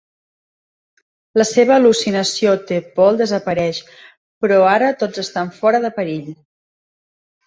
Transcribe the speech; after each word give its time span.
La 1.41 1.45
seva 1.49 1.73
al·lucinació 1.81 2.53
T'Pol 2.71 3.19
desapareix, 3.19 3.81
però 4.45 4.57
ara 4.71 4.87
tots 5.03 5.23
estan 5.25 5.53
fora 5.59 5.83
de 5.85 5.93
perill. 5.99 6.33